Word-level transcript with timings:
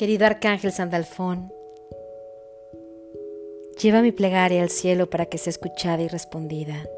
Querido 0.00 0.24
Arcángel 0.24 0.72
Sandalfón, 0.72 1.52
lleva 3.82 4.00
mi 4.00 4.12
plegaria 4.12 4.62
al 4.62 4.70
cielo 4.70 5.10
para 5.10 5.26
que 5.26 5.36
sea 5.36 5.50
escuchada 5.50 6.02
y 6.02 6.08
respondida. 6.08 6.88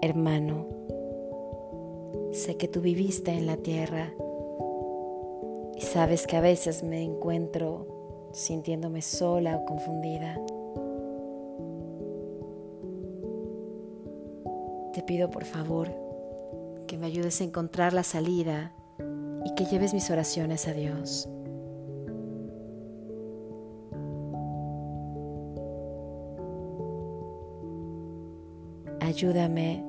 Hermano, 0.00 0.66
sé 2.32 2.56
que 2.56 2.68
tú 2.68 2.80
viviste 2.80 3.32
en 3.32 3.46
la 3.46 3.58
tierra 3.58 4.14
y 5.76 5.82
sabes 5.82 6.26
que 6.26 6.38
a 6.38 6.40
veces 6.40 6.82
me 6.82 7.02
encuentro 7.02 8.30
sintiéndome 8.32 9.02
sola 9.02 9.58
o 9.58 9.66
confundida. 9.66 10.40
Te 14.94 15.02
pido 15.02 15.28
por 15.28 15.44
favor 15.44 15.90
que 16.86 16.96
me 16.96 17.08
ayudes 17.08 17.42
a 17.42 17.44
encontrar 17.44 17.92
la 17.92 18.04
salida 18.04 18.74
y 19.44 19.54
que 19.54 19.64
lleves 19.64 19.94
mis 19.94 20.10
oraciones 20.10 20.68
a 20.68 20.72
Dios. 20.72 21.28
Ayúdame 29.00 29.84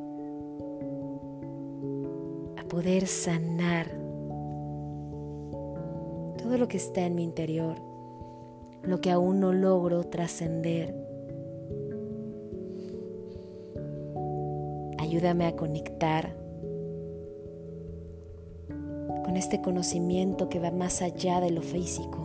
a 2.58 2.64
poder 2.68 3.08
sanar 3.08 3.88
todo 6.38 6.58
lo 6.58 6.68
que 6.68 6.78
está 6.78 7.06
en 7.06 7.16
mi 7.16 7.24
interior, 7.24 7.78
lo 8.82 9.00
que 9.00 9.12
aún 9.12 9.40
no 9.40 9.54
logro 9.54 10.04
trascender. 10.04 10.94
Ayúdame 14.98 15.46
a 15.46 15.56
conectar 15.56 16.43
con 19.34 19.40
este 19.40 19.62
conocimiento 19.62 20.48
que 20.48 20.60
va 20.60 20.70
más 20.70 21.02
allá 21.02 21.42
de 21.42 21.50
lo 21.50 21.64
físico. 21.64 22.20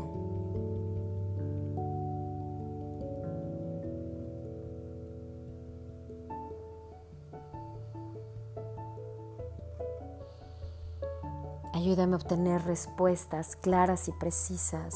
Ayúdame 11.73 12.13
a 12.13 12.17
obtener 12.17 12.61
respuestas 12.67 13.57
claras 13.57 14.07
y 14.09 14.13
precisas 14.13 14.95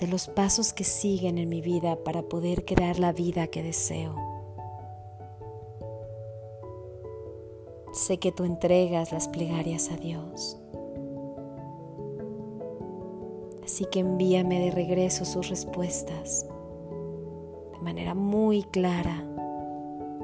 de 0.00 0.06
los 0.06 0.28
pasos 0.28 0.72
que 0.72 0.84
siguen 0.84 1.36
en 1.36 1.50
mi 1.50 1.60
vida 1.60 2.02
para 2.04 2.22
poder 2.22 2.64
crear 2.64 2.98
la 2.98 3.12
vida 3.12 3.48
que 3.48 3.62
deseo. 3.62 4.35
Sé 7.96 8.18
que 8.18 8.30
tú 8.30 8.44
entregas 8.44 9.10
las 9.10 9.26
plegarias 9.26 9.90
a 9.90 9.96
Dios. 9.96 10.60
Así 13.64 13.86
que 13.90 14.00
envíame 14.00 14.60
de 14.60 14.70
regreso 14.70 15.24
sus 15.24 15.48
respuestas 15.48 16.46
de 17.72 17.78
manera 17.80 18.14
muy 18.14 18.64
clara 18.64 19.24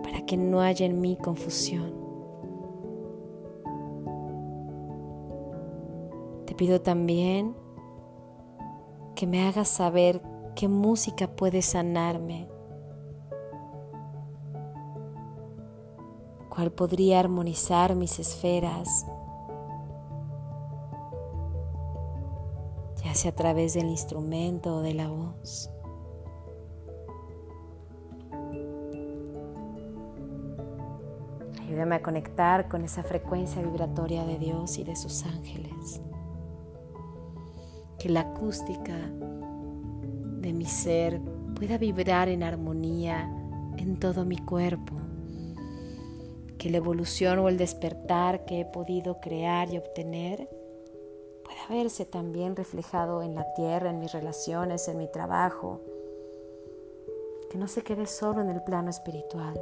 para 0.02 0.20
que 0.26 0.36
no 0.36 0.60
haya 0.60 0.84
en 0.84 1.00
mí 1.00 1.16
confusión. 1.16 1.94
Te 6.44 6.54
pido 6.54 6.82
también 6.82 7.56
que 9.14 9.26
me 9.26 9.48
hagas 9.48 9.68
saber 9.68 10.20
qué 10.54 10.68
música 10.68 11.26
puede 11.26 11.62
sanarme 11.62 12.50
cuál 16.54 16.70
podría 16.70 17.18
armonizar 17.18 17.94
mis 17.94 18.18
esferas, 18.18 19.06
ya 23.02 23.14
sea 23.14 23.30
a 23.30 23.34
través 23.34 23.72
del 23.72 23.86
instrumento 23.86 24.76
o 24.76 24.82
de 24.82 24.92
la 24.92 25.08
voz. 25.08 25.70
Ayúdame 31.62 31.94
a 31.94 32.02
conectar 32.02 32.68
con 32.68 32.84
esa 32.84 33.02
frecuencia 33.02 33.62
vibratoria 33.62 34.26
de 34.26 34.38
Dios 34.38 34.76
y 34.76 34.84
de 34.84 34.94
sus 34.94 35.24
ángeles. 35.24 36.02
Que 37.98 38.10
la 38.10 38.20
acústica 38.20 38.98
de 38.98 40.52
mi 40.52 40.66
ser 40.66 41.18
pueda 41.54 41.78
vibrar 41.78 42.28
en 42.28 42.42
armonía 42.42 43.22
en 43.78 43.98
todo 43.98 44.26
mi 44.26 44.36
cuerpo 44.36 45.01
que 46.62 46.70
la 46.70 46.76
evolución 46.76 47.40
o 47.40 47.48
el 47.48 47.58
despertar 47.58 48.44
que 48.44 48.60
he 48.60 48.64
podido 48.64 49.18
crear 49.18 49.68
y 49.74 49.78
obtener 49.78 50.48
pueda 51.42 51.66
verse 51.68 52.04
también 52.04 52.54
reflejado 52.54 53.24
en 53.24 53.34
la 53.34 53.52
tierra, 53.54 53.90
en 53.90 53.98
mis 53.98 54.12
relaciones, 54.12 54.86
en 54.86 54.96
mi 54.96 55.10
trabajo, 55.10 55.80
que 57.50 57.58
no 57.58 57.66
se 57.66 57.82
quede 57.82 58.06
solo 58.06 58.42
en 58.42 58.48
el 58.48 58.62
plano 58.62 58.90
espiritual. 58.90 59.60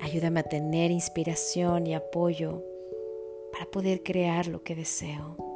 Ayúdame 0.00 0.40
a 0.40 0.48
tener 0.48 0.90
inspiración 0.90 1.86
y 1.86 1.94
apoyo 1.94 2.64
para 3.52 3.66
poder 3.66 4.02
crear 4.02 4.48
lo 4.48 4.64
que 4.64 4.74
deseo. 4.74 5.49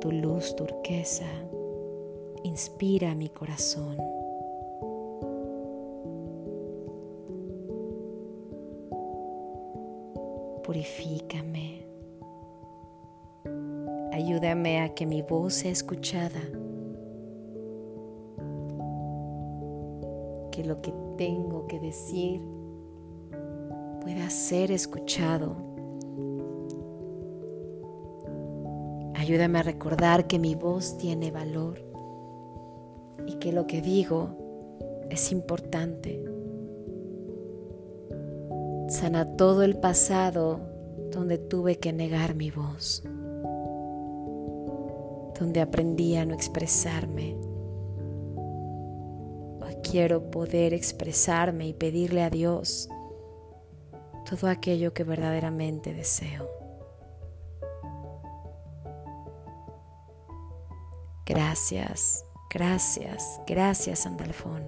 Tu 0.00 0.10
luz 0.12 0.54
turquesa 0.56 1.26
inspira 2.44 3.14
mi 3.14 3.28
corazón. 3.30 3.96
Purifícame. 10.62 11.86
Ayúdame 14.12 14.80
a 14.80 14.94
que 14.94 15.06
mi 15.06 15.22
voz 15.22 15.54
sea 15.54 15.72
escuchada. 15.72 16.40
Que 20.52 20.64
lo 20.64 20.80
que 20.80 20.92
tengo 21.16 21.66
que 21.66 21.80
decir 21.80 22.40
pueda 24.00 24.30
ser 24.30 24.70
escuchado 24.70 25.73
Ayúdame 29.24 29.60
a 29.60 29.62
recordar 29.62 30.26
que 30.26 30.38
mi 30.38 30.54
voz 30.54 30.98
tiene 30.98 31.30
valor 31.30 31.82
y 33.26 33.36
que 33.36 33.52
lo 33.52 33.66
que 33.66 33.80
digo 33.80 34.36
es 35.08 35.32
importante. 35.32 36.22
Sana 38.90 39.34
todo 39.38 39.62
el 39.62 39.78
pasado 39.78 40.60
donde 41.10 41.38
tuve 41.38 41.76
que 41.76 41.90
negar 41.94 42.34
mi 42.34 42.50
voz, 42.50 43.02
donde 45.40 45.62
aprendí 45.62 46.16
a 46.16 46.26
no 46.26 46.34
expresarme. 46.34 47.34
Hoy 49.62 49.76
quiero 49.90 50.30
poder 50.30 50.74
expresarme 50.74 51.66
y 51.66 51.72
pedirle 51.72 52.24
a 52.24 52.28
Dios 52.28 52.90
todo 54.28 54.50
aquello 54.50 54.92
que 54.92 55.02
verdaderamente 55.02 55.94
deseo. 55.94 56.63
Gracias, 61.26 62.26
gracias, 62.50 63.40
gracias 63.46 64.04
Andalfón, 64.04 64.62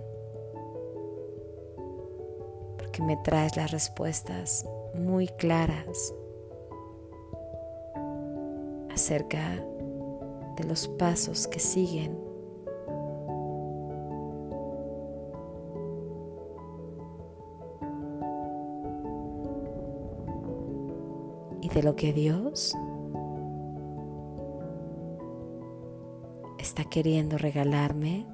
porque 2.78 3.02
me 3.02 3.18
traes 3.18 3.56
las 3.56 3.72
respuestas 3.72 4.66
muy 4.94 5.28
claras 5.28 6.14
acerca 8.90 9.62
de 10.56 10.64
los 10.64 10.88
pasos 10.88 11.46
que 11.46 11.60
siguen 11.60 12.18
y 21.60 21.68
de 21.68 21.82
lo 21.82 21.94
que 21.96 22.14
Dios 22.14 22.74
está 26.66 26.84
queriendo 26.84 27.38
regalarme 27.38 28.26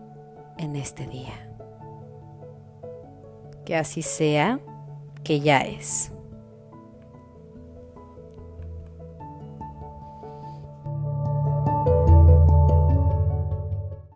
en 0.56 0.74
este 0.74 1.06
día. 1.06 1.50
Que 3.66 3.76
así 3.76 4.00
sea, 4.00 4.58
que 5.22 5.40
ya 5.40 5.60
es. 5.60 6.12